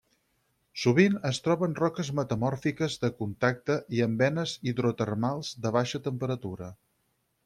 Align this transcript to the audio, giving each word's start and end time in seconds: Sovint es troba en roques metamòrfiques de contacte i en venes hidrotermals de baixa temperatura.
Sovint 0.83 1.17
es 1.29 1.39
troba 1.47 1.67
en 1.71 1.75
roques 1.79 2.07
metamòrfiques 2.19 2.95
de 3.03 3.11
contacte 3.19 3.75
i 3.97 4.01
en 4.09 4.15
venes 4.25 4.55
hidrotermals 4.71 5.53
de 5.67 5.73
baixa 5.77 6.03
temperatura. 6.09 6.71